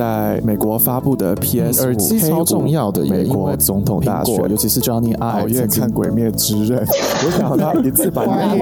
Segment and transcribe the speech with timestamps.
[0.00, 6.82] 在美国发布的 PS 耳机超重要的，美国总统大选，尤其是 Johnny Ive 熬夜看《鬼灭之刃》，
[7.26, 8.58] 我想他一次把那一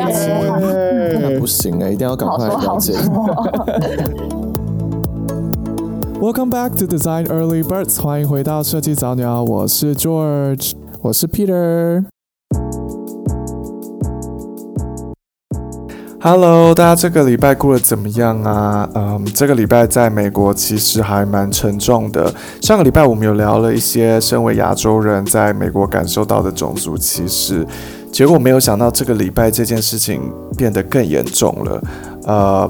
[1.20, 2.92] 那不行哎、欸，一定要赶快了解。
[6.20, 12.04] Welcome back to Design Early Birds，欢迎回到设计早鸟，我是 George，我是 Peter。
[16.20, 18.88] Hello，大家这个礼拜过得怎么样啊？
[18.92, 22.34] 嗯，这个礼拜在美国其实还蛮沉重的。
[22.60, 27.64] 上个礼拜我们有聊了一些身为亚洲人在美国感受到的种族歧视，
[28.10, 30.20] 结果没有想到这个礼拜这件事情
[30.56, 31.80] 变得更严重了。
[32.24, 32.68] 呃，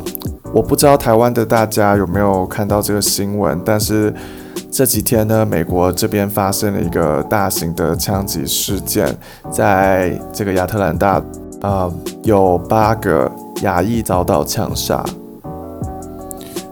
[0.53, 4.12] 我不知道台湾的大家有没有看到这个新闻，但是
[4.70, 9.09] 这几天呢，美国这边发生了一个大型的枪击事件，
[9.51, 11.23] 在这个亚特兰大。
[11.61, 11.91] 啊、
[12.23, 13.30] 有八个
[13.62, 15.05] 亚裔遭到枪杀。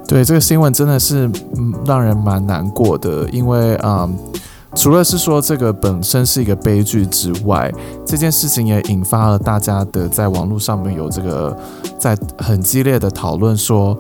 [0.07, 1.29] 对，这个新闻真的是
[1.85, 4.17] 让人蛮难过的，因为啊、嗯，
[4.77, 7.73] 除了是说这个本身是一个悲剧之外，
[8.05, 11.57] 这件事情也引发了大家的在网络上面有这个
[11.99, 13.99] 在很激烈的讨论，说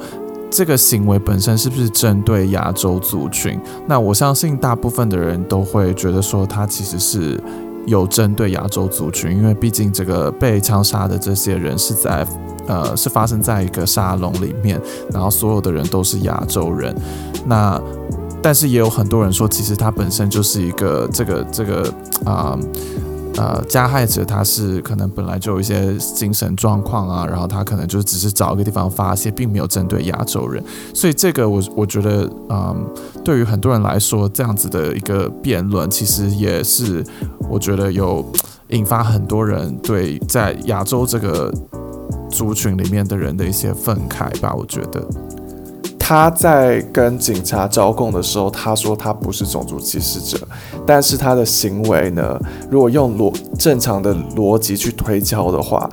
[0.48, 3.58] 这个行为本身是不是针对亚洲族群？
[3.88, 7.42] 那我相信大部分的人都会觉得说，他其实是。
[7.86, 12.26] 有针对亚洲族群，因为毕竟这个被枪杀的这些人是在，
[12.66, 16.94] 呃，是发生在一个沙龙里面，然后所有的人都是亚洲人。
[17.46, 17.80] 那
[18.42, 22.58] 但是也有很多人说，其实他本身就是一个这个这个啊。
[23.36, 30.62] 呃，加害者他是可能本来就有一些精神状况啊，然后他可能就只是找一个地方发泄，并没有针对亚洲人，
[30.94, 32.86] 所以这个我我觉得，嗯，
[33.22, 37.04] 对于很多人来说，这样子的一个辩论，其实也是
[37.48, 38.24] 我觉得有
[38.68, 41.52] 引发很多人对在亚洲这个
[42.30, 45.06] 族群里面的人的一些愤慨吧，我觉得。
[45.98, 50.38] 他在跟警察招供的时候，他说他不是种族歧视者，
[50.86, 52.38] 但是他的行为呢，
[52.70, 55.90] 如果用逻正常的逻辑去推敲的话，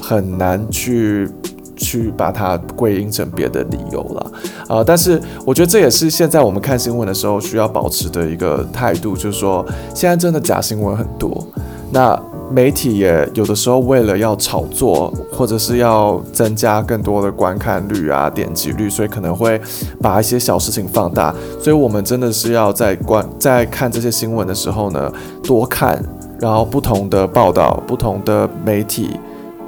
[0.00, 1.28] 很难去
[1.76, 4.32] 去把它归因成别的理由了。
[4.68, 11.46] 啊、呃，但是我觉得这也是现在我们看新闻的时候需要保持的一个态度，就是说现在真的假新闻很多，
[11.90, 12.18] 那。
[12.50, 19.60] 媒体也有的时候为了要炒作，或者是要增加更多的观看率啊、点击率，所以可能会
[20.00, 21.34] 把一些小事情放大。
[21.60, 25.12] 所以我们真的是要在观在看这些新闻的时候呢，
[25.42, 26.02] 多看，
[26.38, 29.10] 然后不同的报道、不同的媒体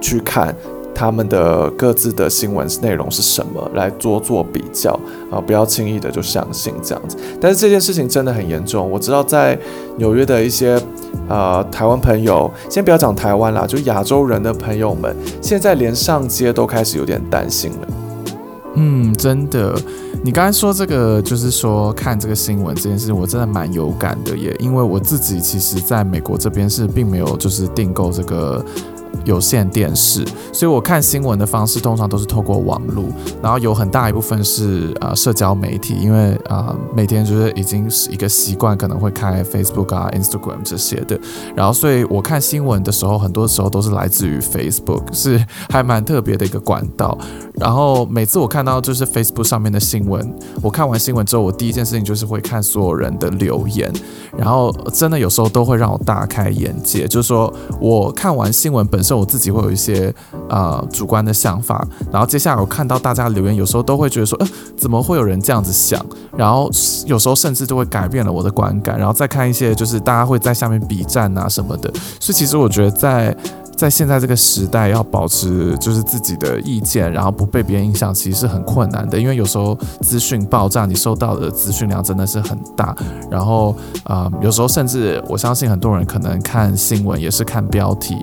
[0.00, 0.54] 去看。
[0.98, 3.70] 他们的各自的新闻内容是什么？
[3.75, 4.91] 来做做比较
[5.31, 7.16] 啊，不要轻易的就相信这样子。
[7.41, 8.91] 但是这件事情真的很严重。
[8.91, 9.56] 我知道在
[9.97, 10.76] 纽约的一些
[11.28, 17.88] 呃台湾朋友，先不要讲台湾啦，就亚洲人的朋友们，现在连上街都开始有点担心了。
[18.75, 19.81] 嗯，真的。
[20.25, 24.53] 你刚才说这个，就是说看这个新闻这件事，我真的蛮有感的耶。
[24.58, 28.64] 因为我自己其实在美国这边是并没有就是订购这个。
[29.24, 33.04] 有线电视，所以我看新闻的方式通常都是透过网络，
[33.42, 41.19] 然后有很大一部分是呃社交媒体，因为啊、每天就是已经是一个习惯，可能会开 Facebook 啊、Instagram 这些的，
[41.54, 47.16] 然后所以我看新闻的时候，很多时候都是来自于 Facebook，是还蛮特别的一个管道。
[47.54, 50.32] 然后每次我看到就是 Facebook 上面的新闻，
[50.62, 53.92] 我看完新闻之后，我第一件事情就是会看所有人的留言，
[54.36, 59.16] 然后真的有时候都会让我大开眼界，就是说我看完新闻本本身。
[59.16, 60.14] 我自己会有一些
[60.48, 66.04] 呃主观的想法，然后接下来我看到大家留言，有时候都会觉得说，呃，怎么会有人这样子想？
[66.36, 66.70] 然后
[67.06, 73.37] 有时候甚至都会改变了我的观感，然后再看一些就是大家会在下面比战啊什么的，所以其实我觉得在。
[73.78, 79.16] 在现在这个时代，要保持就是自己的意见，然后不被别人影响，其实是很困难的。
[79.16, 82.92] 因为有时候资讯爆炸，你收到的资讯量真的是很大。
[83.30, 88.16] 然后，呃，有时候甚至我相信很多人可能看新闻也是看标题，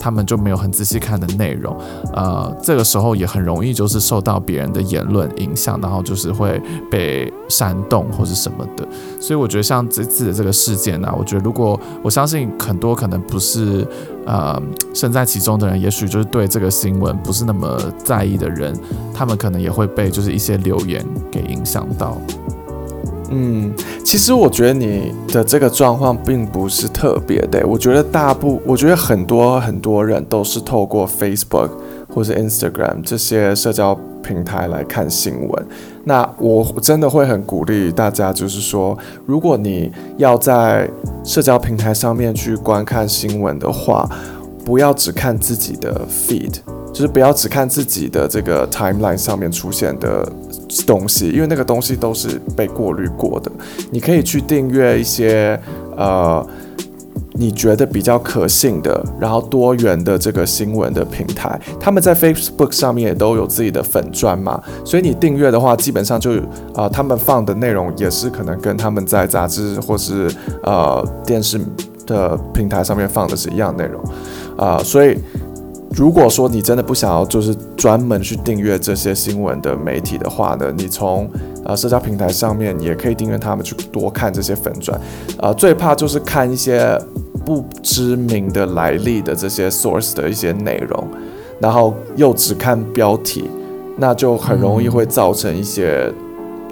[0.00, 1.76] 他们就没有很仔细看的内容。
[2.14, 6.58] 呃，这个时候也很容易就是受到别人的言论影响，然后就是会
[6.90, 8.88] 被煽动或是什么的。
[9.20, 13.86] 所以我觉得像这次的这个事件呢，我觉得如果我相信很多可能不是。
[14.24, 14.60] 呃，
[14.94, 18.74] 身在其中的人，也许就是对这个新闻不是那么在意的人，
[19.12, 22.16] 他们可能也会被就是一些留言给影响到。
[23.34, 23.72] 嗯，
[24.04, 31.70] 其实我觉得你的这个状况并不是特别的，我觉得大部，我觉得很多很多人都是透过 Facebook
[32.12, 35.66] 或是 Instagram 这些社交平台来看新闻。
[36.04, 40.88] 那我真的会很鼓励大家，就是说，如果你要在
[41.24, 44.08] 社交平台上面去观看新闻的话，
[44.64, 46.54] 不要只看自己的 feed，
[46.92, 50.30] 就是不要只看自己的这个 timeline 上面出现的
[50.86, 53.50] 东西，因为那个东西都是被过滤过的。
[53.90, 55.58] 你可以去订阅一些
[55.96, 56.46] 呃。
[57.34, 66.32] 你觉得比较可信的，然后多元的这个新闻的平台，他们在 Facebook 上面也都有自己的粉钻嘛，所以你订阅的话，基本上就
[66.74, 70.30] 啊、呃，他们放的内容也是可能跟他们在杂志或是
[70.62, 71.58] 呃电视
[72.06, 74.02] 的平台上面放的是一样内容
[74.58, 75.18] 啊、所以
[75.94, 81.28] 如果说你真的不想要就是专门去订阅这些新闻的媒体的话呢，你从
[81.64, 85.00] 呃社交平台上面也可以订阅他们去多看这些粉钻，
[85.38, 87.00] 啊、最怕就是看一些。
[87.44, 91.06] 不知名的来历的这些 source 的一些内容，
[91.60, 93.48] 然后又只看标题，
[93.96, 96.12] 那就很容易会造成一些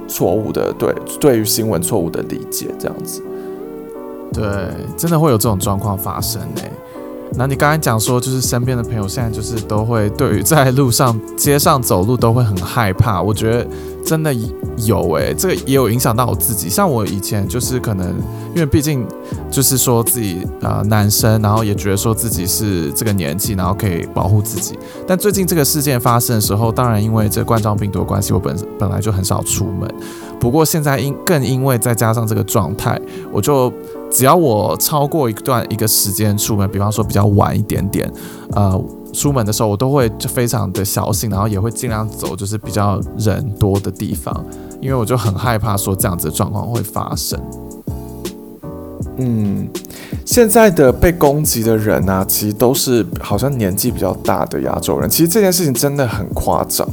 [0.08, 3.22] 错误的、嗯、对对于新闻错误的理解，这样子。
[4.32, 4.44] 对，
[4.96, 6.62] 真的会有这种状况发生呢。
[7.34, 13.66] 那你刚才讲说，就是身边的朋友现在就是都会对于在路上街上走路都会很害怕，我觉得
[14.04, 14.34] 真的
[14.78, 16.68] 有诶、这个也有影响到我自己。
[16.68, 18.08] 像我以前就是可能
[18.54, 19.06] 因为毕竟
[19.50, 24.78] 就是说自己呃男生，然后也觉得说自己是这个年纪，然后可以保护自己。
[25.06, 29.88] 但最近这个事件发生的时候，当然因为这冠状病毒的关系，我本本来就很少出门。
[30.40, 33.00] 不过现在因更因为再加上这个状态，
[33.32, 33.72] 我就。
[34.10, 38.10] 只要我超过一段一个时间出门，比方说比较晚一点点，
[38.52, 44.44] 呃，出门的时候我都会就非常的小心，然后也会尽量走就是比较人多的地方，
[44.80, 47.40] 因为我就很害怕说这样子的状况会发生。
[49.16, 49.68] 嗯，
[50.24, 55.08] 现在的被攻击的人啊，其实都是好像年纪比较大的亚洲人。
[55.08, 56.88] 其实这件事情真的很夸张，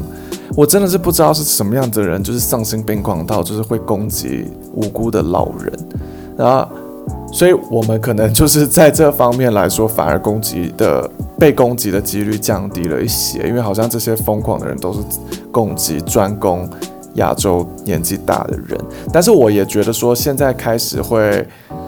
[0.56, 5.74] 我真的是不知道是什么样的人，就是丧心病狂到就是会攻击无辜的老人，
[6.38, 6.68] 然后。
[7.32, 15.00] 所以，我们可能就是在这方面来说，反而攻击的被攻击的几率降低了一些，因为好像这些疯狂的人都是
[15.52, 16.68] 攻击专攻
[17.16, 18.80] 亚洲年纪大的人。
[19.12, 21.46] 但是，我也觉得说，现在开始会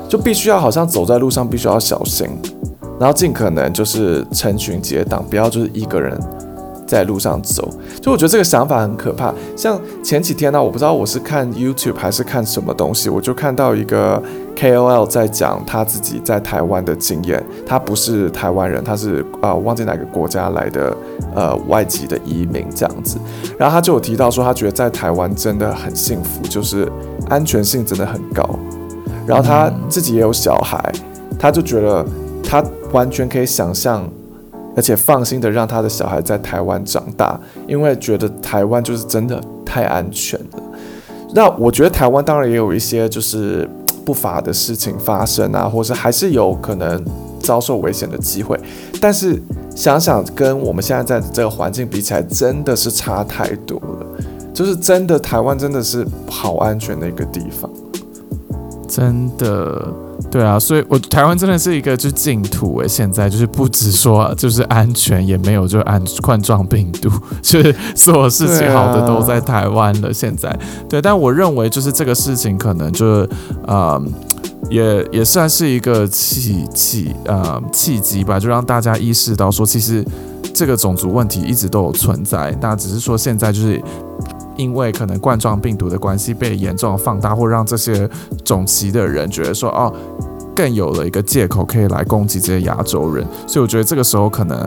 [0.08, 2.28] 就必须要好像走在路上必须要小心，
[3.00, 6.20] 然后尽可能就是成群结党，不要就是一个人。
[6.86, 7.70] 在路上走，
[8.02, 9.32] 就我觉得这个想法很可怕。
[9.56, 14.20] 像前几天呢，我不知道我是看 YouTube 还是看什么东西，我就看到一个
[14.60, 17.42] KOL 在讲他自己在台湾的经验。
[17.66, 20.96] 他不是台湾人，他是啊、忘记哪个国家来的
[21.34, 23.18] 呃外籍的移民这样子。
[23.58, 26.92] 然后他就有提到说，他觉得在台湾真的很幸福，就是
[27.30, 28.44] 安全性真的很高。
[29.26, 30.92] 然后他自己也有小孩，
[31.40, 32.06] 他就觉得
[32.44, 34.08] 他完全可以想象。
[34.76, 40.64] 而且放心的让他的小孩在台湾长大，因为觉得台湾就是真的太安全了。
[41.34, 43.68] 那我觉得台湾当然也有一些就是
[44.10, 47.06] 不法的事情发生啊，或是还是有可能
[47.40, 48.60] 遭受危险的机会。
[49.00, 49.40] 但是
[49.76, 54.08] 想想跟我们现在在这个环境比起来，真的是差太多了。
[54.52, 57.70] 就是真的台湾真的是好安全的一个地方，
[58.88, 60.09] 真的。
[60.32, 67.10] 对啊，所以我台湾真的是一个就净土诶，现在就是不只说就是安全，也没有就安冠状病毒，
[67.42, 70.14] 就 是所有事情好的都在台湾了。
[70.14, 70.56] 现在
[70.88, 73.30] 对，但我认为就是这个事情可能就是
[73.66, 74.00] 呃，
[74.70, 80.06] 也也算是一个契机呃契机吧，就让大家意识到说，其实
[80.54, 83.82] 这个种族问题一直都有存在，那只是说现在就是。
[84.60, 88.08] 因为可能冠状病毒的关系被严重放大，或让这些
[88.44, 89.92] 种族的人觉得说，哦，
[90.54, 94.58] 更有了一个借口可以来攻击这些亚洲人，所以我觉得这个时候可能，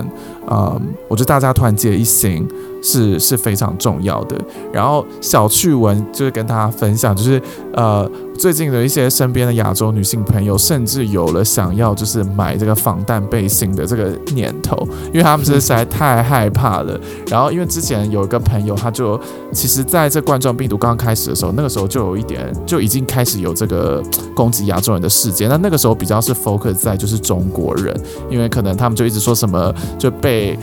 [0.50, 2.48] 嗯，我觉得大家团结一心。
[2.82, 4.36] 是是非常重要的。
[4.72, 7.40] 然后小趣闻就是跟大家分享，就是
[7.72, 16.98] 呃最近的一些身边的亚洲女性朋友，甚至有了想要就是买这个防弹背心的这个念头，因为他们真的实在太害怕了。
[17.28, 19.20] 然后因为之前有一个朋友，他就
[19.52, 24.02] 其实在这冠状病毒刚刚开始的时候，那个时候就有一点就已经开始有这个
[24.34, 25.48] 攻击亚洲人的事件。
[25.48, 27.94] 那那个时候比较是 focus 在就是中国人，
[28.28, 30.58] 因为可能他们就一直说什么就被。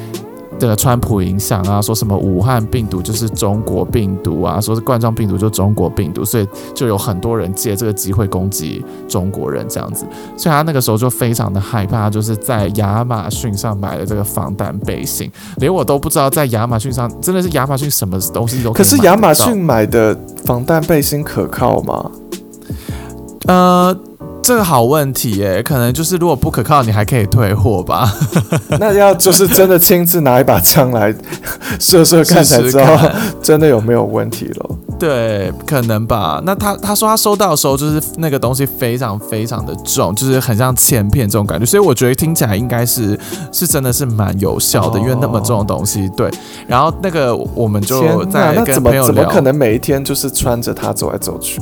[0.68, 18.84] 的川普影响啊，说什么武汉病毒就是中国病毒啊，说是冠状病毒就是中国病毒，所以就有很多人借这个机会攻击中国人这样子，所以他那个时候就非常的害怕，就是在亚马逊上买了这个防弹背心，连我都不知道在亚马逊上真的是亚马逊什么东西都可以。
[18.84, 22.12] 可是亚马逊买的防弹背心可靠吗？
[23.48, 23.98] 呃。
[24.50, 28.12] 这个好问题耶，可能就是如果不可靠，你还可以退货吧。
[28.80, 31.14] 那要就是真的亲自拿一把枪来
[31.80, 32.84] 射射看才知道，
[33.44, 34.76] 真的有没有问题了。
[34.98, 36.42] 对，可能吧。
[36.44, 43.16] 那他他说他收到的时候，就是那个东西非常非常的重，就是很像铅片这种感觉，所以我觉得听起来应该是
[43.52, 46.10] 是真的是蛮有效的，哦、因为那么重的东西。
[46.18, 46.28] 对，
[46.66, 51.62] 然后那个我们就在跟朋友聊，怎么可能每一天就是穿着它走来走去？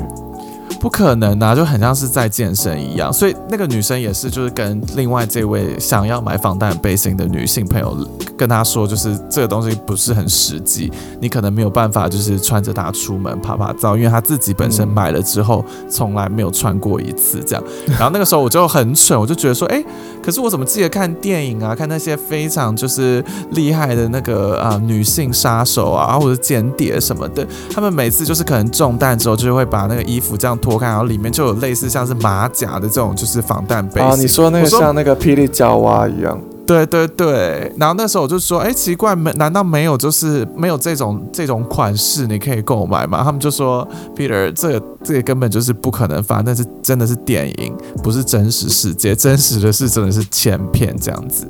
[0.80, 3.12] 不可能啊，就很像是在健身一样。
[3.12, 7.98] 所以那个女生也是，就是跟另外这位想要买防弹背心的女性朋友
[8.38, 17.64] 跟她说，就是这个东西不是很实际，你可能没有办法就是穿着它出门拍拍照，因为她自己本身买了之后从来没有穿过一次这样。
[17.90, 19.84] 然后那个时候我就很蠢，我就觉得说，哎，
[20.24, 30.56] 可是我怎么记得看电影啊，看那些非常就是厉害的那个啊女性杀手啊或者间谍什么的，他们每次就是可能中弹之后就会把那个衣服这样。
[30.70, 34.10] 脱开，然后里面就有类似像是马甲的这种，就是防弹背心。
[34.10, 36.38] 啊，你说那个像那个霹雳娇娃一样？
[36.66, 37.72] 对对对。
[37.78, 43.24] 然后那时候我就说，哎，奇怪，没难道没有就是没有这种这种款式你可以购买吗？
[43.24, 51.48] 他们就说，Peter，这个这个根本就是不可能发，但是真的是电影，不是真实世界，真实的是真的是千片这样子。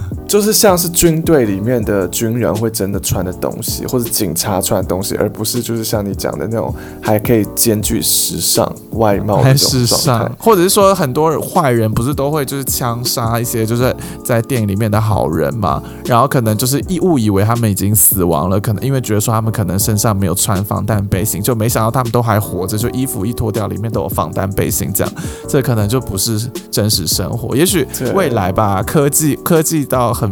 [0.26, 13.94] 就是像是军队里面的军人会真的穿的东西，或者警察穿的东西，而不是就是像你讲的那种还可以兼具时尚外貌的时尚，或者是说很多坏人不是都会就是枪杀一些就是
[14.24, 25.12] 在电影里面的好人嘛，然后可能就是一误以为他们已经死亡了，可能因为觉得说他们可能身上没有穿防弹背心，就没想到他们都还活着，就衣服一脱掉里面都有防弹背心，这样。
[25.46, 26.38] 这可能就不是
[26.70, 27.54] 真实生活。
[27.54, 30.12] 也许未来吧，科技科技到。
[30.12, 30.30] 很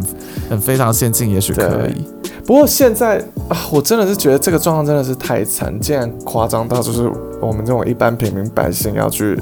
[0.49, 2.05] 很非常先进，也许可以。
[2.45, 3.17] 不过现在
[3.49, 7.09] 啊，我真的是觉得这个状况真的是太惨，竟然夸张到就是
[7.41, 9.37] 我们这种一般平民百姓要去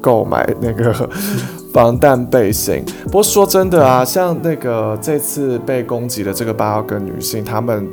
[0.00, 0.92] 购买那个
[1.72, 2.84] 防弹背心。
[3.04, 7.88] 不过说真的啊，像那个这次被攻击的这个八个女性，她们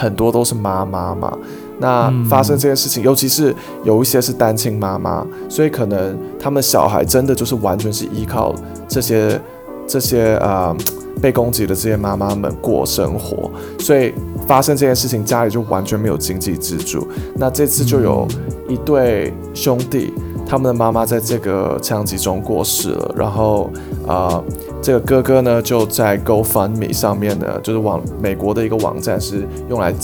[0.00, 1.36] 很多都是妈妈嘛。
[1.78, 8.54] 那发生这件事情，尤其是有一些是单亲妈妈，所以可能他们小孩真的就是完全是依靠
[8.88, 9.38] 这些
[9.86, 10.76] 这些啊。
[10.76, 10.84] 呃
[11.18, 14.12] 被攻击的这些妈妈们过生活，所以
[14.46, 17.08] 发生这件事情，家里就完全没有经济支柱。
[17.34, 18.28] 那这次就有
[18.68, 20.12] 一对兄弟，
[20.46, 23.14] 他们的妈妈在这个枪击中过世了。
[23.16, 23.70] 然后
[24.06, 24.44] 啊、
[24.82, 29.94] 这个哥哥呢就在 GoFundMe 上面呢，就是网美国的一个网站是用来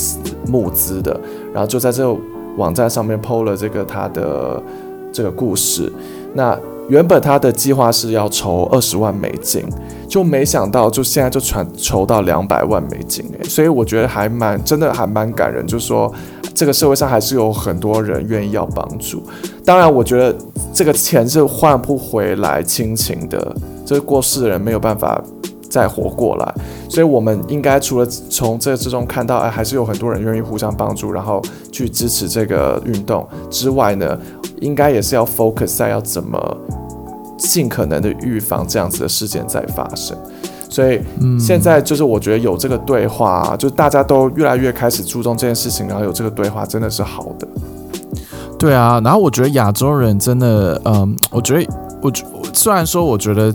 [0.49, 1.21] 募资的，
[1.53, 2.17] 然后就在这个
[2.57, 4.63] 网站上面 PO 了这个他的
[5.13, 5.93] 这个故事。
[6.33, 6.59] 那
[6.93, 9.65] 原本他的计划是要筹二十万美金，
[10.07, 16.13] 就没想到就现在就传筹到两百万美金诶，所以我觉得还蛮真的还蛮感人，就是说
[16.53, 19.23] 这个社会上还是有很多人愿意要帮助。
[19.65, 20.37] 当然，我觉得
[20.75, 23.57] 这个钱是换不回来亲情的，
[23.87, 25.19] 这个过世的人没有办法
[25.71, 26.55] 再活过来，
[26.91, 31.41] 所以我们应该除了从这之中看到，哎，还是有很多人愿意互相帮助，然后
[31.73, 34.19] 去支持这个运动之外呢，
[34.61, 36.39] 应该也是要 focus 在要怎么
[37.43, 40.17] 尽可能的预防这样子的事件再发生，
[40.71, 41.01] 所以
[41.39, 47.47] 现在就是我觉得有这个对话，就大家都越来越开始注重这件事情，然后有这个对话真的是好的。
[48.59, 51.69] 对啊，然后我觉得亚洲人真的，嗯，我觉得
[52.03, 52.13] 我
[52.53, 53.55] 虽然说我觉得。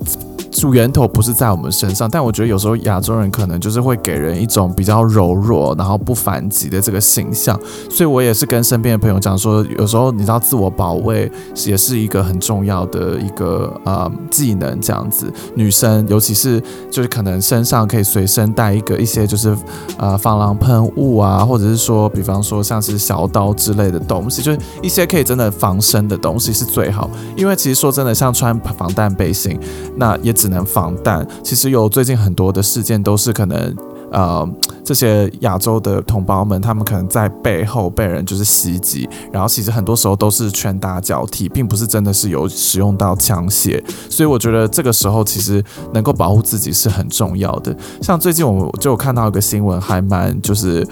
[0.50, 7.60] 主源头不是在我们身上，但我觉得有时候亚洲人可能就是会给人一种比较柔弱，然后不反击的这个形象。
[7.92, 11.32] 所以我也是跟身边的朋友讲说，有时候你知道自我保卫
[11.68, 15.32] 也是一个很重要的一个呃技能，这样子。
[15.54, 19.56] 女生尤其是就是可能身上可以随身带一个一些就是
[20.00, 27.08] 呃防狼喷雾啊，或者是说比方说像是小刀之类的东西，就是一些可以真的防身的东西是最好。
[27.36, 29.60] 因为其实说真的，像穿防弹背心，
[29.98, 30.48] 那也只。
[30.48, 31.28] 能防弹。
[31.44, 33.76] 其实有最近很多的事件都是可能，
[34.14, 34.50] 呃，
[34.82, 43.84] 这些亚洲的同胞们，他们可能在背后被人就是袭击，然后其实很多时候都是拳打脚踢，并不是真的是有使用到枪械。
[44.10, 45.62] 所以我觉得这个时候其实
[45.94, 47.76] 能够保护自己是很重要的。
[48.02, 50.88] 像最近我们就看到一个新闻，还蛮就是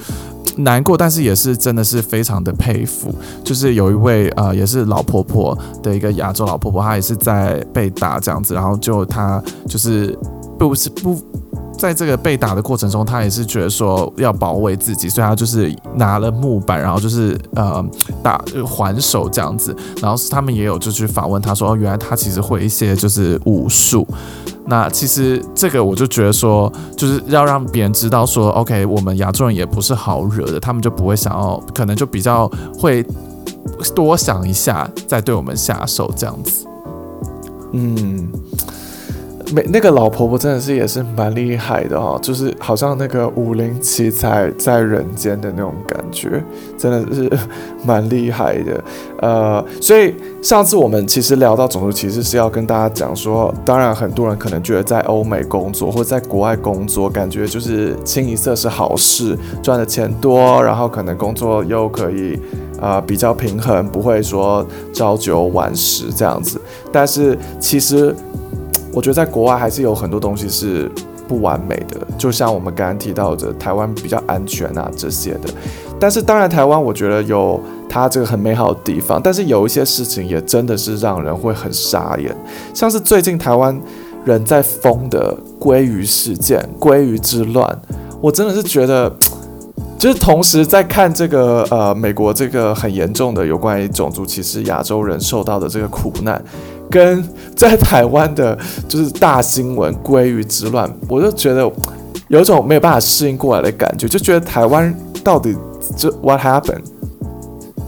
[0.58, 3.14] 难过，但是也是真的是非常的佩服。
[3.44, 10.18] 就是有一位呃，也是老婆婆的一个亚洲老婆婆，她也是在被打这样子，然后就她就是
[10.58, 11.20] 不是不
[11.78, 17.84] 在这个被打的过程中，他也是觉得说要保卫自己，所以他就是拿了木板，然后就是呃
[18.24, 19.76] 打还手这样子。
[20.02, 24.08] 然后他们也有就去访问他说，哦，原来他其实会一些就是武术。
[24.68, 33.06] 那其实这个我就觉得说，就是要让别人知道说，OK，我们亚洲人也不是好惹的，他们就不会想要，可能就比较会
[33.94, 36.66] 多想一下再对我们下手这样子。
[37.74, 38.28] 嗯，
[39.54, 46.44] 没那个老婆婆真的是也是蛮厉害的哦，就是好像那个武林奇才在人间的那种感觉，
[46.78, 47.32] 真的是
[47.86, 48.84] 蛮厉害的。
[49.22, 62.40] 呃，所以上次我们其实聊到种族歧视是要跟大家讲说，当然很多人可能觉得在欧美工作或者在国外工作，感觉就是清一色是好事，赚的钱多，然后可能工作又可以
[62.82, 66.60] 啊、比较平衡，不会说朝九晚十这样子。
[66.92, 68.16] 但是其实。
[68.96, 70.90] 我觉得在国外还是有很多东西是
[71.28, 75.50] 不完美的，就像我们刚刚提到的，台湾比较安全啊这些的。
[76.00, 77.60] 但是当然，台湾我觉得有
[77.90, 82.34] 它这个很美好的地方，但是有一些事情也真的是让人会很傻眼，
[82.74, 83.78] 像是最近台湾
[84.24, 87.82] 人在疯的鲑鱼事件、鲑鱼之乱，
[88.22, 89.12] 我真的是觉得，
[89.98, 96.42] 就是同时在看这个呃美国这个很严重的有关于种族歧视亚洲人受到的这个苦难。
[96.90, 97.24] 跟
[97.56, 101.70] 在台湾的，就是大新闻“归于之乱”，我就觉得
[102.28, 105.56] 有种没有办法适应过来的感觉，就觉得台湾到底
[105.96, 106.84] 这 What happened？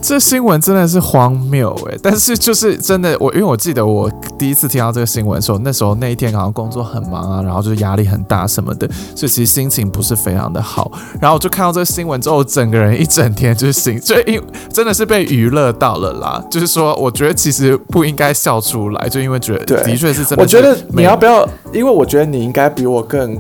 [0.08, 4.10] 这新闻真的是荒谬诶，但是就是真的，我因为我记得我
[4.40, 10.90] 第一次听到这个新闻的时候，那时候那一天好像工作很忙啊，然后就是压力很大什么的，所以其实心情不是非常的好。
[11.20, 16.42] 然后我就看到这个新闻之后，整个人一整天就是心，就因真的是被娱乐到了啦。
[16.50, 20.42] 就是说，我觉得其实不应该笑出来，就因为觉得的确是真的。
[20.42, 21.46] 我觉得你要不要？
[21.74, 23.38] 因为我觉得你应该比我更。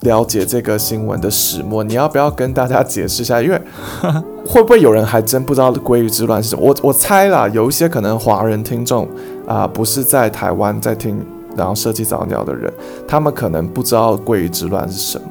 [0.00, 3.42] 了解这个新闻的始末，你要不要跟大家解释一下？
[3.42, 3.60] 因为
[4.46, 6.62] 会不会有人还真不知道鲑鱼之乱是什么？
[6.62, 9.06] 我我猜啦，有一些可能华人听众
[9.46, 11.20] 啊、不是在台湾在听，
[11.56, 12.72] 然后设计早鸟的人，
[13.06, 15.24] 他们可能不知道鲑鱼之乱是什么。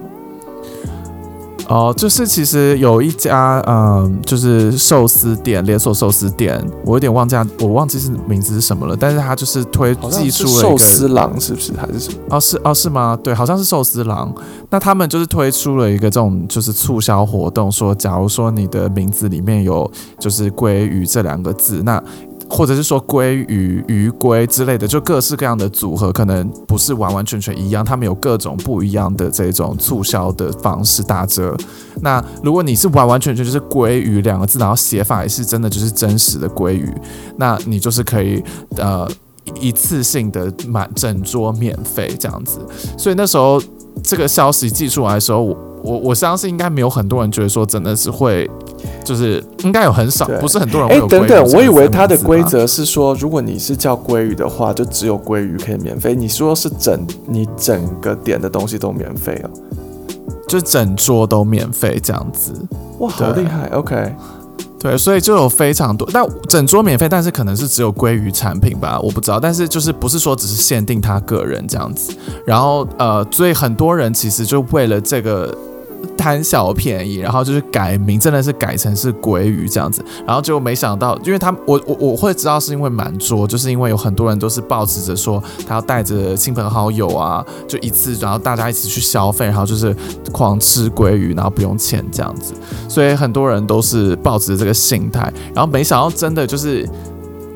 [1.69, 8.97] 哦，就是其实有一家嗯，就是寿司店，连锁寿司店，我有点忘记，我忘记是名字是什么了。
[8.99, 12.17] 但是他就是推寄出了寿司郎，是不是还是什么？
[12.31, 13.15] 哦，是哦，是吗？
[13.23, 14.33] 对，好像是寿司郎。
[14.71, 22.03] 那他们就是推出了一个这种就是促销活动，说假如说你的名字里面有就是鲑鱼这两个字，那。
[22.49, 31.55] 或者是说鲑鱼、鱼龟之类的，就各式各样的组合，可能不是完完全全一样，他们有各种不一样的这种促销的方式打折。
[32.01, 36.91] 那如果你是完完全全就是鲑鱼两个字，然后写法也是真的就是真实的鲑鱼，
[37.37, 38.43] 那你就是可以
[38.77, 39.09] 呃
[39.59, 42.59] 一次性的满整桌免费这样子。
[42.97, 43.61] 所以那时候
[44.03, 48.49] 这个消息寄出来的时候，我我我相信应该没有很多人觉得说真的是会。
[49.03, 56.15] 就是应该有很少，不是很多人会等等，我以为它的规则是说，如果你是叫鲑鱼的话，就只有鲑鱼可以免费。
[56.15, 59.49] 你说是整你整个点的东西都免费哦，
[60.47, 62.53] 就整桌都免费这样子。
[62.99, 64.15] 哇，好厉害！OK，
[64.79, 69.39] 对，所以就有非常多，但整桌免费，但是可能是只有鲑鱼产品吧，我不知道。
[69.39, 72.13] 但是就是不是说只是限定他个人这样子，
[72.45, 75.53] 然后呃，所以很多人其实就为了这个。
[76.17, 89.95] 贪小便宜，然后就是改名，真的是改成是鲑鱼这样子，然后就没想到，因为他我我我会知道是因为满桌，就是因为有很多人都是抱持着说他要带着亲朋好友啊，就一次，然后大家一起去消费，然后就是
[90.31, 92.53] 狂吃鲑鱼，然后不用钱这样子，
[92.87, 96.87] 所以很多人都是抱持这个心态，然后没想到真的就是。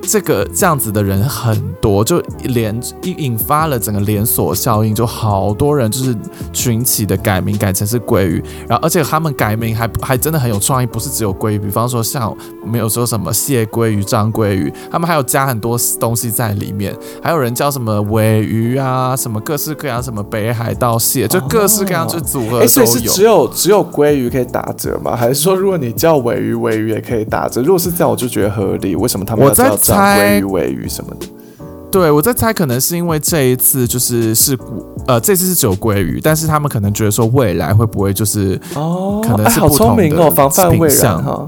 [0.05, 6.15] 这个这样子的人很多，就连引引发了整个连锁效应，就好多人就是
[6.51, 12.35] 群起的改名改成是鲑鱼，然后而且他们改名还还真的很有创意，不是只有鲑鱼，比方说像
[12.65, 22.63] 没有说什么蟹鲑鱼、章鲑鱼，他们还有加很多东西在里面，还有人叫什么尾鱼啊，什么各式各样什么北海道蟹，就各式各样就组合都有。
[22.63, 25.15] 哎，所以是只有只有鲑鱼可以打折吗？
[25.15, 27.61] 还是说如果你叫尾鱼，尾鱼也可以打折？
[27.61, 28.95] 如果是这样，我就觉得合理。
[28.95, 29.77] 为什么他们要这样？
[29.93, 31.27] 猜鲑鱼、尾鱼什么的，
[31.91, 34.57] 对，我在猜，可能是因为这一次就是是
[35.07, 41.47] 呃，这次是只有鲑鱼，但是他们可能觉得说未来会不会就是哦，可能是不同的防范未然哈。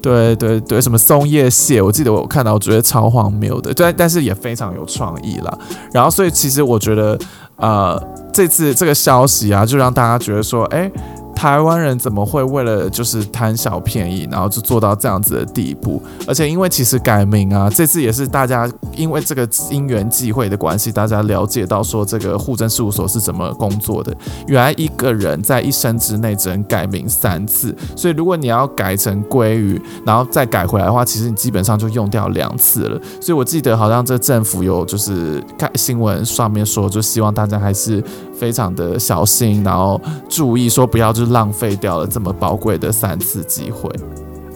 [0.00, 5.58] 对对对，什么松叶蟹，我记得我有看到，我觉得超荒谬的，对，但是也非常有创意啦。
[5.92, 7.16] 然后所以其实我觉得
[7.56, 8.02] 呃，
[8.32, 10.90] 这次这个消息啊，就让大家觉得说，哎。
[11.34, 16.00] 台湾人怎么会为了就是贪小便宜，然后就做到这样子的地步？
[16.26, 24.14] 而且因为其实改名啊，这次也是大家因为这个因缘际会的关系，大家了解到说这个户政事务所是怎么工作的。
[24.46, 33.00] 原来一个人在一生之内只能改名三次，所以如果你要改成鲑鱼，然后再改回来的话，其实你基本上就用掉两次了。
[33.20, 38.02] 所以我记得好像这政府有就是看新闻上面说，就希望大家还是。
[38.42, 43.88] 非常的小心，然后注意说不要就浪费掉了这么宝贵的三次机会。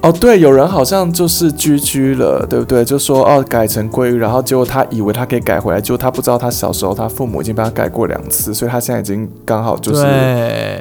[0.02, 2.84] 哦，对，有人好像就是居居了，对不对？
[2.84, 10.04] 就说哦，改成鲑鱼，然后结果他以为他可以改回来，结果他不知道他小时候他父母已经帮他改过两次，所以他现在已经刚好就是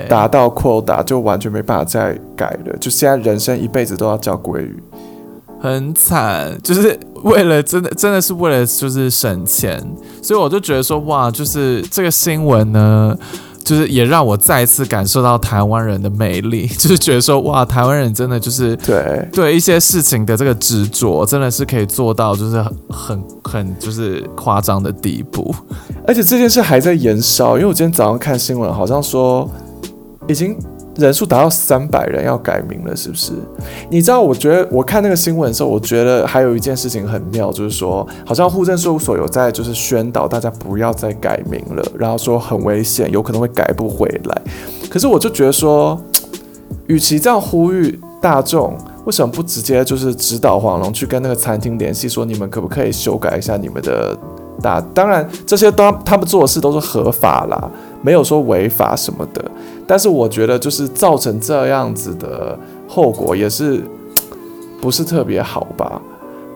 [0.09, 4.81] 达到 quota，就完全没办法再改了，就现在人生一辈子都要叫鲑鱼，
[5.59, 9.79] 很惨，就是为了真的真的是为了就是省钱，
[10.23, 13.15] 所以我就觉得说哇，就是这个新闻呢。
[13.65, 25.51] 就是也让我再次感受到台湾人的魅力， 就是觉得说哇，台湾人真的就是对对一些事情的这个执着，真的是可以做到就是很很很就是夸张的地步，
[26.05, 29.49] 而且这件事还在延烧，因为我今天早上看新闻，好像说
[30.27, 30.55] 已经。
[30.97, 33.33] 人数达到三百人要改名了，是不是？
[33.89, 44.41] 你知道，我觉得我看那个新闻的时候，我觉得还有一件事情很妙，就是说，好像户政事务所有在就是宣导大家不要再改名了，然后说很危险，有可能会改不回来。
[44.89, 45.99] 可是我就觉得说，
[46.87, 54.17] 与其这样呼吁大众，为什么不直接就是指导黄龙去跟那个餐厅联系，说你们可不可以修改一下你们的
[54.61, 54.79] 大？
[54.93, 57.69] 当然，这些都他们做的事都是合法啦。
[58.01, 59.43] 没有说违法什么的，
[59.87, 63.83] 但是我觉得就是造成这样子的后果也是
[64.81, 66.01] 不是特别好吧？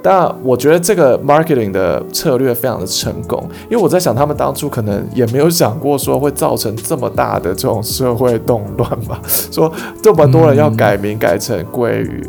[0.01, 9.19] 但我觉得这个 marketing 的策略非常的成功，因为我在想他们当初可能也没有想过说会造成这么大的这种社会动乱吧？
[9.27, 9.69] 说
[10.01, 12.25] 这么多人要改名改成鲑鱼，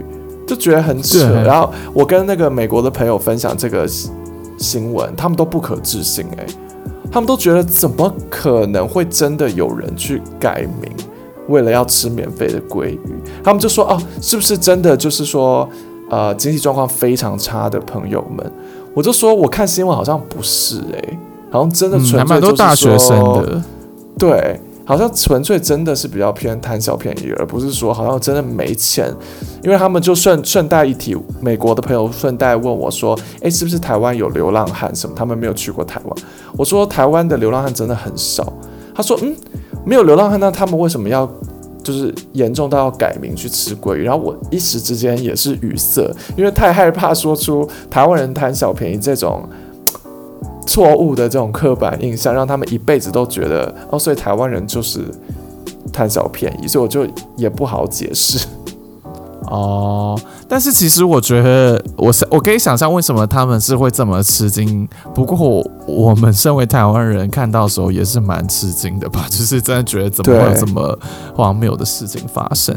[0.47, 1.33] 就觉得很扯。
[1.45, 3.87] 然后我跟那个美国的朋友分享这个
[4.59, 6.47] 新闻，他们都不可置信诶、欸。
[7.11, 10.91] 他们都觉得怎么可能会真的有人去改名，
[11.49, 13.01] 为了要吃免费的鲑鱼？
[13.43, 15.69] 他们就说哦，是不是真的就是说，
[16.09, 18.53] 呃，经济状况非常差的朋友们？
[18.95, 21.19] 我就说我看新闻好像不是诶、欸，
[21.51, 23.63] 好像真的纯粹就是大学生的，
[24.19, 24.61] 对。
[24.91, 29.09] 好像纯粹真的是比较偏贪小便宜，而不是说好像真的没钱。
[29.63, 35.15] 因为他们就顺顺带一提，美国的朋友顺带问我说：“诶，是不是台湾有流浪汉什么？
[35.17, 36.17] 他们没有去过台湾。”
[36.59, 38.53] 我说：“台湾的流浪汉真的很少。”
[38.93, 39.33] 他说：“嗯，
[39.85, 41.25] 没有流浪汉，那他们为什么要
[41.85, 49.49] 就是严重到要改名去吃鲑鱼？”然后我一时之间也是语塞，因为太害怕说出台湾人贪小便宜这种。
[50.67, 55.01] 错误的这种刻板印象，让他们一辈子都觉得哦，所以台湾人就是
[55.93, 58.47] 贪小便宜，所以我就也不好解释
[59.47, 60.19] 哦。
[60.49, 64.89] 但是其实我觉得，我是我可以想象为什么他们是会这么吃惊。
[65.15, 70.99] 不过我们身为台湾人看到的时候也是蛮吃惊的吧， 就是真的觉得怎么会有这么
[71.35, 72.77] 荒谬的事情发生？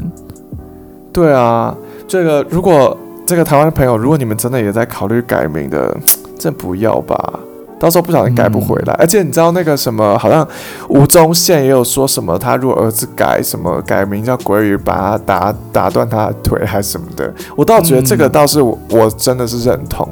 [1.11, 1.75] 对啊，
[2.07, 5.95] 这个如果这个台湾的朋友，如果你们真的也在考虑改名的，
[6.37, 7.39] 这不要吧。
[7.83, 10.47] 到时候不小心改不回来，嗯、而且你知道那个什么，好像
[10.87, 20.07] 吴宗宪也有说什么，他如果儿子改什么改名叫鬼语，把他打打断他的腿还是什么的，我倒觉得这个倒是我，我真的是认同。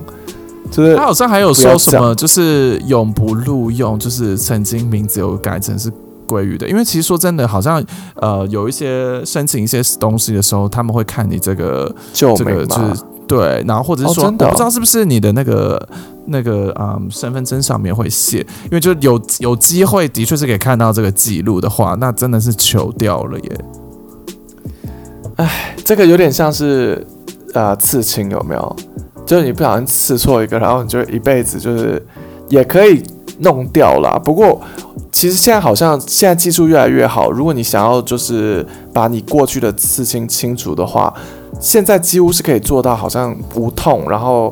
[0.69, 5.89] 就是他好像还有说什么，就是永不录用，就是曾经名字有改成是
[6.27, 7.81] 鲑鱼的，因为其实说真的，好像
[8.15, 13.03] 呃有一些申请一些东西的时候，他们会看你这个这个就是。
[13.31, 15.87] 对，然后或者是说，哦、我不知道是不是你的那个
[16.25, 23.65] 那个啊、嗯、身份证上面会写，因为就有有机会，的确是可以看到这个记录的话，那真的是求掉了耶。
[25.37, 27.07] 哎，这个有点像是
[27.53, 28.75] 啊、呃、刺青有没有？
[29.25, 32.05] 就是你不小心刺错一个，然后你就一辈子就是
[32.49, 33.01] 也可以
[33.39, 34.19] 弄掉了。
[34.19, 34.59] 不过
[35.11, 41.13] 其实现在好像现在技术越来越好，如果你想要就是把你过去的刺青清除的话。
[41.59, 44.51] 现在几乎是可以做到，好像无痛，然后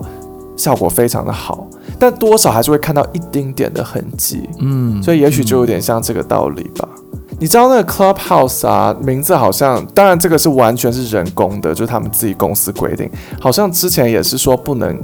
[0.56, 1.66] 效果非常的好，
[1.98, 6.88] 但多少还是会看到一丁点的痕迹，嗯，所以也许就有点像这个道理吧。
[7.14, 14.96] 嗯、你知道那个 Clubhouse 啊，名字好像，当然这个是完全是人工的，就是他们自己公司规定，好像之前也是说不能，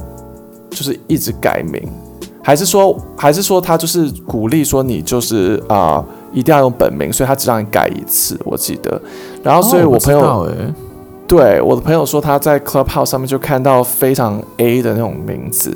[0.70, 1.82] 就是一直改名，
[2.46, 9.02] 还是说还是说他就是鼓励说你就是啊、呃、一定要用本名，所以他只让你改一次，我记得，
[9.42, 10.20] 然后所以我朋友。
[10.20, 10.48] 哦
[11.28, 15.74] 对，我的朋友说，他在 Clubhouse 上面就看到非常 A 的那种名字，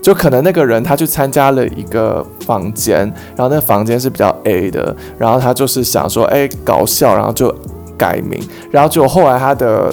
[0.00, 3.00] 就可能那个人他去参加了一个房间，
[3.34, 7.52] 然后那个房间是比较 A 的，然后他就是想说，哎，搞笑，然后就
[7.98, 9.92] 改名，然后就后来他的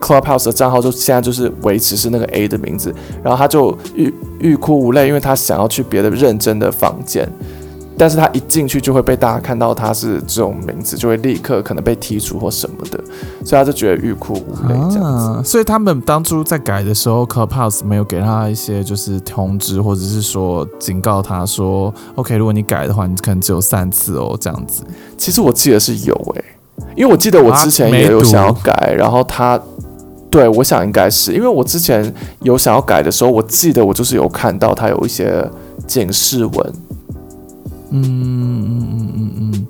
[0.00, 7.28] Clubhouse 的账号就现在就是维持是那个 A 的名字，然后他就欲欲哭无泪，因为他想要去别的认真的房间。
[8.00, 13.04] 但是他一进去就会被大家看到他是这种名字，就会立刻可能被踢出或什么的，
[13.44, 15.26] 所以他就觉得欲哭无泪这样子。
[15.28, 24.84] 啊，所以他们当初在改的时候，Clubhouse 没有给他一些就是通知，或者是说警告他说，OK，如果你改的话，你可能只有三次哦，这样子。
[25.16, 29.60] 其实我记得是有诶、欸，因为我记得我之前也有想要改，然后他。
[30.38, 35.44] 对，我想应该是因为我之前有想要改的时候，我记得我就是有看到它有一些
[35.84, 36.72] 警示文。
[37.90, 39.66] 嗯嗯嗯嗯嗯，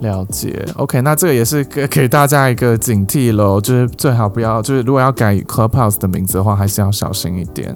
[0.00, 0.66] 了解。
[0.74, 7.72] OK，那这个也是给给大家一个警惕喽，就是最好不要，就是如果要改 Clubhouse 的名字的话，还是要小心一点。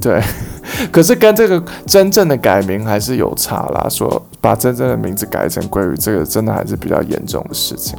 [0.00, 0.20] 对，
[0.90, 3.86] 可是跟这个真正的改名还是有差啦。
[3.88, 7.96] 说把真正的名字改成鲑鱼，这个真的还是比较严重的事情。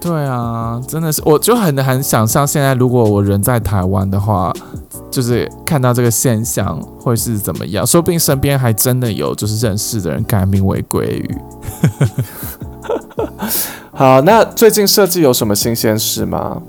[0.00, 4.52] 对啊，真的是，我就很很想象现在如果我人在台湾的话，
[5.10, 7.86] 就是看到这个现象会是怎么样？
[7.86, 11.38] 说不定身边还真的有就是认识的人改名为鲑鱼。
[13.92, 16.62] 好，那最近设计有什么新鲜事吗？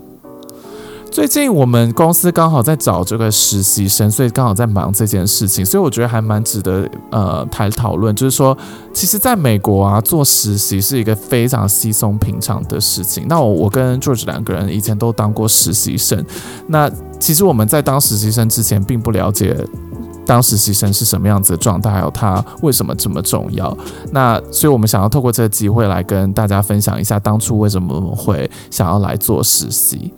[1.12, 8.16] 最近我们公司刚好在找这个实习生，所以刚好在忙这件事情，所以我觉得还蛮值得呃谈讨论。
[8.16, 8.58] 就是说，
[8.94, 13.26] 其实在美国啊，做实习是一个非常稀松平常的事情。
[13.28, 16.26] 那我我跟 George 两个人以前都当过实习生，
[16.68, 19.54] 那其实我们在当实习生之前，并不了解
[20.26, 23.78] 当实习生是什么样子的状态，还有他为什么这么重要。
[24.14, 30.14] 那所以我们想要透过这个机会来跟大家分享一下，当初为什么我们会想要来做实习。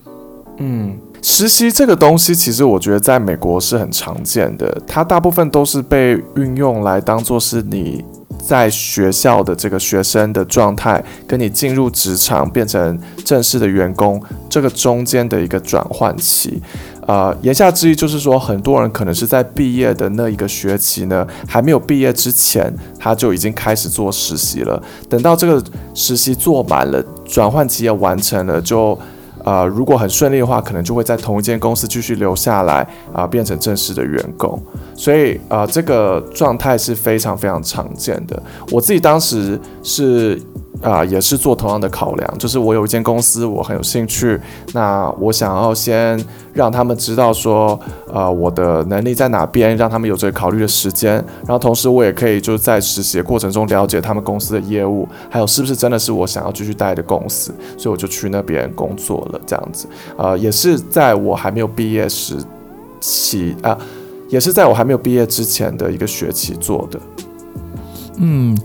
[0.58, 4.82] 嗯，实习这个东西，其实我觉得在美国是很常见的。
[4.86, 8.06] 它大部分都是被运用来当做是你
[8.40, 16.62] 在学校的这个学生的状态，跟你进入职场变成正式的员工这个中间的一个转换期。
[17.08, 24.82] 呃，言下之意就是说，很多人可能是在毕业的那一个学期呢，还没有毕业之前，他就已经开始做实习了。
[25.10, 25.62] 等到这个
[25.96, 28.96] 实习做满了，转换期也完成了，就。
[29.44, 34.62] 呃，如果很顺利的话，可能就会在同一间公司继续留下来啊，变成正式的员工。
[34.96, 38.42] 所以啊，呃，这个状态是非常非常常见的。
[38.72, 40.42] 我自己当时是。
[40.82, 44.38] 啊、也是做同样的考量，就是我有一间公司，我很有兴趣，
[44.74, 47.80] 那我想要先让他们知道说，
[48.12, 51.14] 呃，我的能力在哪边，让他们有这个考虑的时间，
[51.46, 62.36] 然后同时我也可以就是在实习的过程中了解他们公司的业务，还有是不是真的是我想要继续待的公司，所以我就去那边工作了，这样子，呃，也是在我还没有毕业时
[63.00, 63.78] 期啊，
[64.28, 67.00] 也是在我还没有毕业之前的一个学期做的，
[68.18, 68.58] 嗯。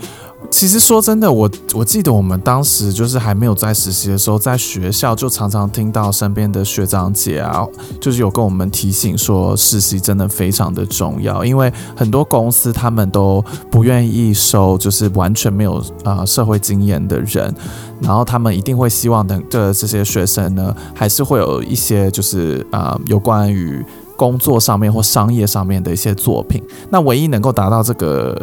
[0.59, 7.65] 其实说真的，我我记得我们当时就是还没有在实习的时候，在学校就常常听到身边的学长姐啊，
[8.01, 13.41] 就是有跟我们提醒说，实习真的非常的重要，因为很多公司他们都
[13.71, 17.55] 不愿意收就是完全没有啊、社会经验的人，
[18.01, 23.81] 然后他们一定会希望等的这些学生呢，还是会有一些就是啊、有关于
[24.17, 28.37] 工作上面或商业上面的一些作品，那唯一能够达到这个。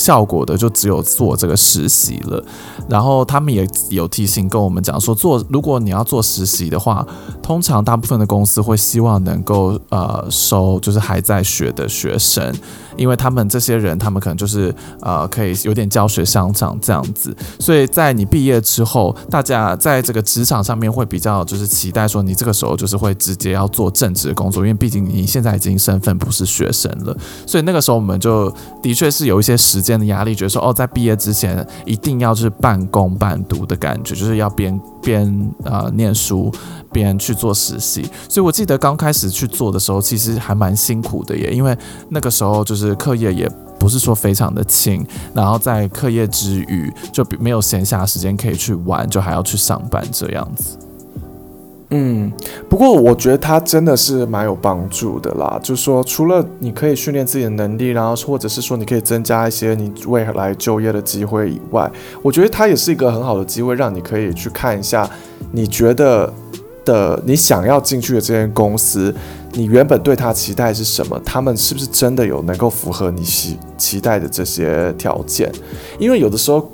[0.00, 2.42] 效果的就只有做这个实习了，
[2.88, 7.06] 然后他们也有提醒跟我们讲说，做如果你要做实习的话，
[7.42, 12.54] 通常大部分的公司会希望能够呃收就是还在学的学生，
[12.96, 28.48] 因为他们这些人他们可能就是呃可以有点教学相长这样子，所以在你毕业之后，大家在这个职场上面会比较就是期待说你这个时候就是会直接要做正职工作，因为毕竟你现在已经身份不是学生了，所以那个时候我们就
[28.80, 29.80] 的确是有一些时。
[29.80, 36.52] 时间的压力，觉得说哦，在毕业之前一定要就是半工半读的感觉，就是要边边啊念书
[36.92, 38.08] 边去做实习。
[38.28, 41.76] 所以我记得刚开始去做的时候，其实还蛮辛苦的耶，因为
[42.08, 50.76] 那个时候就是课业也不是说非常的轻，然后在课业之余就没有闲暇时间可以去玩，就还要去上班这样子。
[51.92, 52.32] 嗯，
[52.68, 55.58] 不过我觉得它真的是蛮有帮助的啦。
[55.60, 61.90] 就是说，除了你可以训练自己的能力，然后或者是说你可以增加一些你未来就业的机会以外，
[62.22, 65.10] 我觉得它也是一个很好的机会，让你可以去看一下
[65.50, 66.32] 你觉得
[66.84, 69.12] 的你想要进去的这间公司，
[69.54, 71.20] 你原本对它期待是什么？
[71.24, 75.50] 他们是不是真的有能够符合你期期待的这些条件？
[75.98, 76.70] 因为有的时候。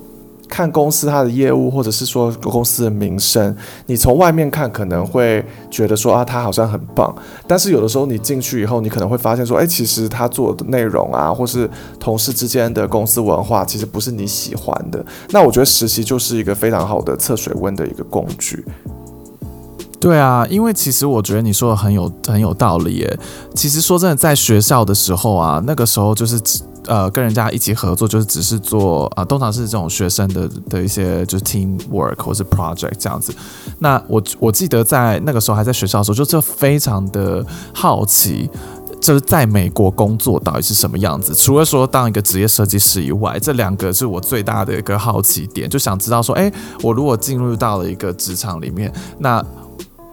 [0.49, 3.55] 看公司它的业务，或者是说公司的名声，
[3.87, 7.15] 你从外面看可能会觉得说啊，他好像很棒，
[7.47, 15.05] 但是有的时候你进去以后，你可能会发现说，哎，其实他做的内容啊，或是同事之间的公司文化，其实不是你喜欢的。
[15.31, 18.65] 那我觉得实习就是一个非常好的测水温的一个工具。
[19.99, 23.19] 对啊，因为其实我觉得你说的很有很有道理耶。
[23.55, 26.41] 其实说真的，在学校的时候啊，那个时候就是。
[26.87, 33.35] 呃，跟人家一起合作，就是只是做啊、通常是这种学生的的一些就是 team work 或是 project 这样子。
[33.79, 37.45] 那我我记得在那个时候还在学校的时候，就非常的
[37.75, 38.49] 好奇，
[39.01, 41.35] 就是在美国工作到底是什么样子。
[41.35, 46.51] 除了说当一个职业设计师以外，这两个是我最大的一个好奇点，就想知道说，哎，
[46.83, 49.45] 我如果进入到了一个职场里面，那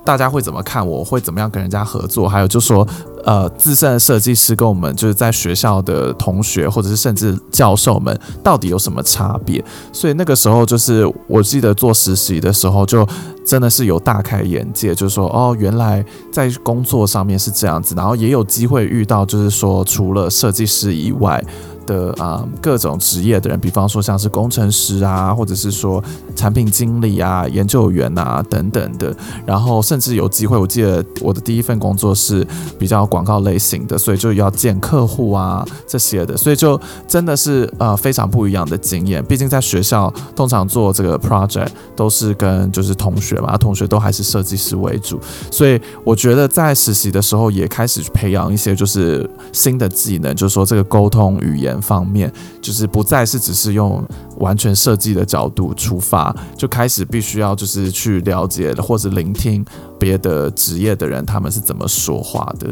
[0.06, 2.88] 大家会怎么看我，会怎么样跟人家合作，还有就说，
[3.24, 9.64] 呃，资深的设计师跟我们就是在学校的同学，或者是甚至教授们，到底有什么差别？
[9.92, 13.08] 所以那个时候就是我记得做实习的时候，就
[13.46, 21.44] 真的是有大开眼界，就是说，哦，原来在工作上面是这样子，然后也有机会遇到，就是说除了设计师以外。
[21.86, 26.04] 的啊、各种职业的人，比方说像是工程师啊，或者是说
[26.36, 29.16] 产品经理啊、研究员啊等等的，
[29.46, 32.46] 然后甚至有机会，我记得我的第一份工作是
[32.80, 39.24] 比较广告类型的，所以就要见客户啊这些的，所以就真的是呃非常不一样的经验。
[39.26, 45.20] 毕竟在学校通常做这个 project 都是跟就是同学嘛，同学都还是设计师为主，
[45.52, 51.73] 所以我觉得在实习的时候也开始培养一些就是新的技能，就是说这个沟通语言。
[51.82, 52.32] 方面
[52.62, 54.04] 就是不再是只是用
[54.38, 59.64] 完全设计的角度出发，就开始必须要就是去了解或者聆听
[60.00, 62.68] 别的职业的人他们是怎么说话的。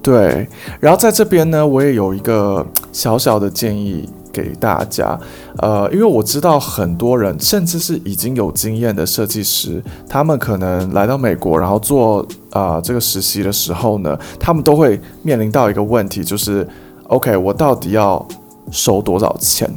[0.00, 0.48] 对，
[0.80, 5.18] 然后在这边呢，我也有一个小小的建议给大家，
[5.58, 16.66] 呃，因为我知道很多人甚至是已经有经验的设计师，他们可能来到美国，然后做啊、这个实习的时候呢，他们都会面临到一个问题，就是。
[17.08, 18.24] OK，我到底要
[18.70, 19.70] 收多少钱？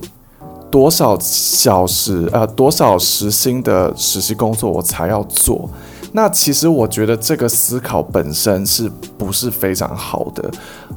[0.70, 2.30] 多少小时？
[2.32, 5.70] 呃，多少时薪的实习工作我才要做？
[6.12, 10.52] 那其实我觉得这个思考本身是不是非常好的？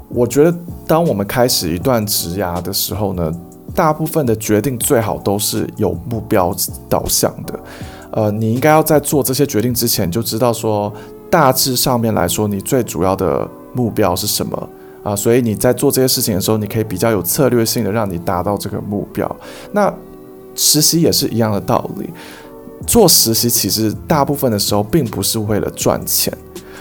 [0.09, 0.53] 我觉得
[0.89, 3.33] 当我们开始一段职涯的时候呢，
[3.73, 6.53] 大部分的决定最好都是有目标
[6.89, 7.61] 导向的。
[8.11, 10.93] 呃，你应该要在做这些决定之前就知道说，
[11.31, 14.69] 大致上面来说，你最主要的目标是什么？
[15.05, 19.37] 啊，所以你在做这些事情的时候，你可以比较有策略性的让你达到这个目标。
[19.73, 19.93] 那
[20.57, 22.09] 实习也是一样的道理，
[22.87, 26.33] 做实习其实大部分的时候并不是为了赚钱。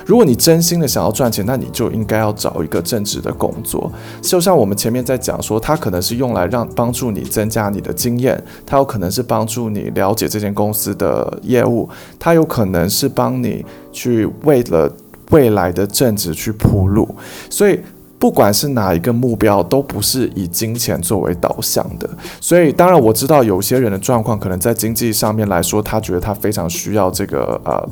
[0.05, 3.91] 如果你真心的想要赚钱，那你就应该要找一个正职的工作。
[4.21, 14.89] 就像我们前面在讲说，它可能是用来让帮助你增加你的经验，它有可能是帮助你了解这间公司的业务，它有可能是帮你去为了
[15.31, 17.07] 未来的正职去铺路。
[17.49, 17.79] 所以。
[18.23, 22.09] 不管是哪一个目标，都不是以金钱作为导向的。
[22.39, 27.85] 所以，当然我知道有些人的状况，可能在经济上面来说，他觉得他非常需要这个呃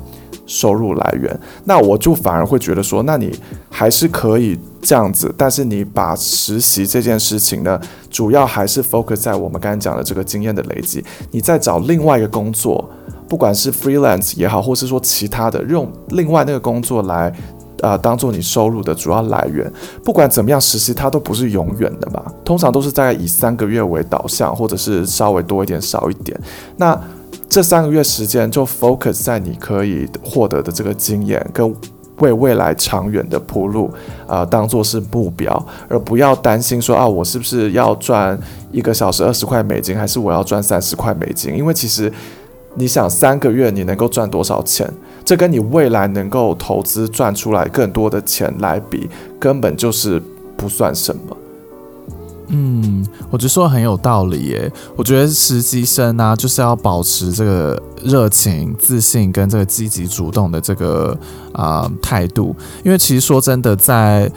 [0.46, 1.38] 收入来源。
[1.66, 3.38] 那我就反而会觉得说，那你
[3.70, 7.78] 还是可以这样子，但是你把实习这件事情呢，
[8.10, 11.04] 主要还是 focus 在我们刚才讲的这个经验的累积。
[11.32, 12.90] 你再找另外一个工作，
[13.28, 17.34] 不管是 freelance 也好，或是说其他的，用另外那个工作来。
[17.82, 19.72] 啊、当做你收入的主要来源，
[20.04, 26.40] 不管怎么样，实习它都不是永远的嘛，通常都是大概以三个月为导向，或者是稍微多一点、少一点。
[26.78, 27.00] 那
[27.50, 31.76] 这三个月时间就 focus 在你可以获得的这个经验，跟
[32.20, 33.92] 为未来长远的铺路，
[34.28, 38.40] 啊、当做是目标，而不要担心说啊，我是不是要赚
[38.72, 41.56] 一个小时二十块美金，还是我要赚三十块美金？
[41.56, 42.12] 因为其实。
[42.76, 44.90] 你想三个月你能够赚多少钱？
[45.24, 50.22] 这跟你未来能够投资赚出来更多的钱来比，根本就是
[50.58, 51.38] 不算什么。
[52.54, 54.70] 嗯，我觉得说的很有道理耶。
[54.98, 61.18] 我觉得实习生呢、就是要保持这个热情、自信跟这个积极主动的这个
[61.54, 62.54] 啊、态度，
[62.84, 64.30] 因为其实说真的，在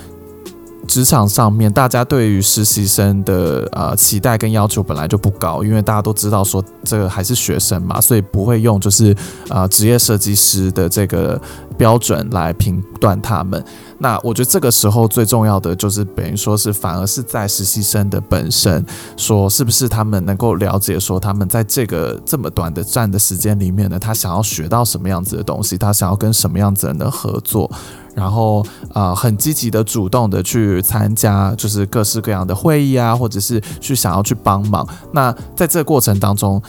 [0.86, 9.14] 职场上面，大家对于实习生的呃期待跟要求本来就不高，因为大家都知道说这个还是学生嘛，所以不会用就是
[9.48, 11.40] 啊职业设计师的这个
[11.76, 13.64] 标准来评断他们。
[14.04, 18.84] 那我觉得这个时候最重要的就是等于说是反而是在实习生的本身，
[19.16, 27.70] 说是不是他们能够了解说他们在这个这么短的站的时间里面呢，他想要学到什么样子的东西，他想要跟什么样子人的合作。
[28.14, 34.86] 然后啊、很积极的、主动的去参加，就是各式各样的会议啊，或者是去想要去帮忙。
[35.12, 36.62] 那在这个过程当中，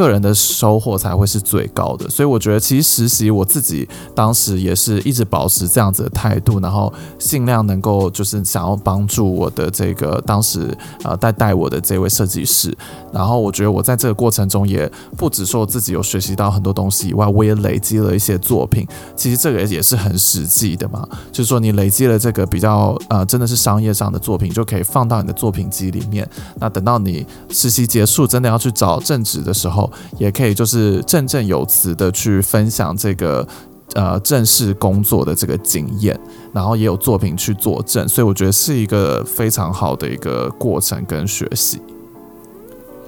[0.00, 12.74] 个人的收获才会是最高的，所以我觉得其实实习我自己当时也是一直保持这样子的态度，然后尽量能够就是想要帮助我的这个当时呃带带我的这位设计师，
[13.12, 18.86] 然后我觉得我在这个过程中也不只说自己有学习到很多东西以外，我也累积了一些作品。
[19.14, 26.26] 其实这个也是很实际的嘛，就是说你累积了这个比较呃真的是商业上的作品，就可以放到你的作品集里面。
[26.56, 29.89] 那等到你实习结束，真的要去找正职的时候。
[30.18, 33.46] 也可以就是振振有词的去分享这个
[33.94, 36.18] 呃正式工作的这个经验，
[36.52, 41.80] 然后也有作品去作证，所以我觉得是一个非常好的一个过程跟学习。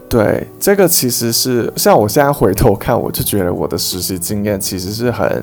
[0.08, 5.42] 对，这个其实是像我现在回头看，我就觉得我的实习经验其实是很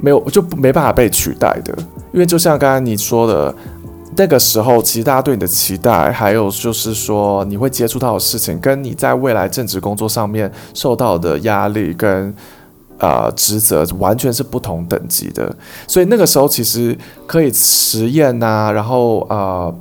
[0.00, 1.74] 没有就没办法被取代的，
[2.12, 3.54] 因为就像刚才你说的。
[4.18, 12.34] 那个时候，其实大家对你的期待，还有就是说你会接触到的事情，跟你在未来正职工作上面受到的压力跟
[12.98, 15.54] 呃职责，完全是不同等级的。
[15.86, 16.98] 所以那个时候其实
[17.28, 19.72] 可以实验呐、然后呃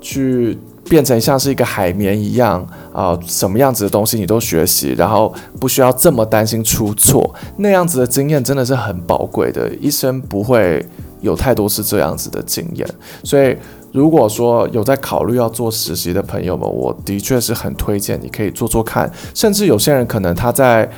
[0.00, 0.56] 去
[0.88, 10.82] 变成像是一个海绵一样啊、什么样子的东西你都学习，然后不需要这么担心出错，那样子的经验真的是很宝贵的，一生不会。
[11.20, 12.88] 有太多是这样子的经验，
[13.24, 13.56] 所以
[13.92, 19.10] 如果说有在考虑要做实习的朋友们，我的确是很推荐你可以做做看。
[19.34, 20.88] 甚至有些人可能他在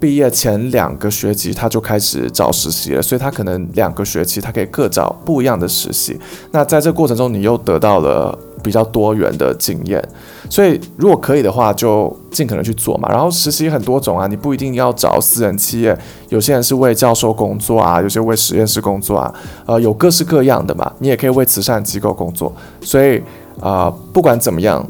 [0.00, 6.18] 毕业前两个学期他就开始找实习了，所以他可能两个学期他可以各找不一样的实习。
[6.50, 10.02] 那在这过程中，你又得到了比较多元的经验。
[10.48, 13.08] 所以，如果可以的话，就尽可能去做嘛。
[13.08, 15.96] 然后实习很多种啊，你不一定要找私人企业，
[16.28, 19.34] 有些人是为教授工作啊，有些为实验室工作啊，
[19.66, 20.92] 呃，有各式各样的嘛。
[20.98, 22.52] 你也可以为慈善机构工作。
[22.82, 23.18] 所以
[23.60, 24.86] 啊，呃，不管怎么样，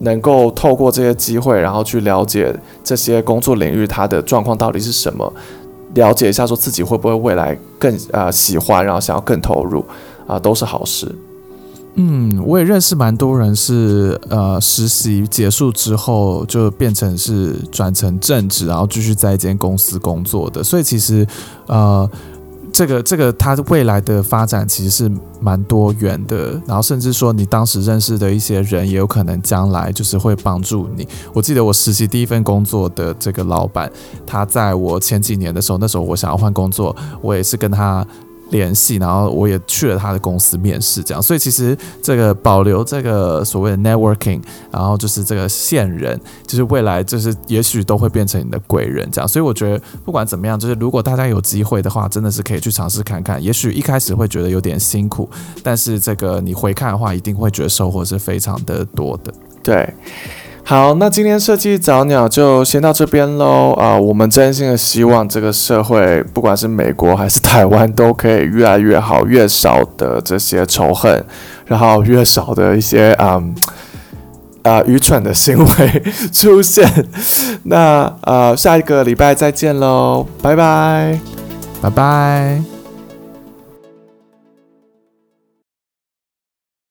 [0.00, 2.54] 能够透过这些机会，然后去了解
[2.84, 5.32] 这些工作领域它的状况到底是什么，
[5.94, 9.82] 了解一下说自己会不会未来更啊，呃，喜欢，然后想要更投入
[10.26, 11.10] 啊，都是好事。
[12.00, 20.62] 嗯，我也认识蛮多人是呃实习结束之后就变成是转成正职，然后继续在一间公司工作的。
[20.62, 21.26] 所以其实
[21.66, 22.08] 呃
[22.72, 26.52] 这个这个他未来的发展其实是蛮多元的。
[26.68, 31.04] 然后甚至说你当时认识的一些人也有可能将来就是会帮助你。
[31.32, 33.90] 我记得我实习第一份工作的这个老板，
[34.24, 38.06] 他在我前几年的时候，那时候我想要换工作，我也是跟他。
[38.50, 44.40] 联系，然后我也去了他的公司面试，这样，所以其实这个保留这个所谓的 networking，
[44.70, 55.28] 然后就是这个线人，就是未来就是也许都会变成你的贵人，这样，所以我觉得不管怎么样，就是如果大家有机会的话，真的是可以去尝试看看，也许一开始会觉得有点辛苦，
[55.62, 59.32] 但是这个你回看的话，一定会觉得收获是非常的多的，
[59.62, 59.94] 对。
[60.68, 63.98] 好，那今天设计早鸟就先到这边喽啊！
[63.98, 71.24] 我们真心的希望这个社会，不管是美国还是台湾，都可以越来越好，越少的这些仇恨，
[71.64, 73.54] 然后越少的一些嗯
[74.62, 76.86] 啊、愚蠢的行为出现。
[77.62, 81.18] 那呃，下一个礼拜再见喽，拜拜，
[81.80, 82.77] 拜拜。